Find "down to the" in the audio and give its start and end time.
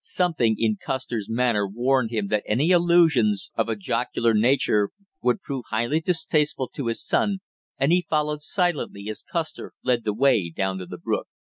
10.49-10.97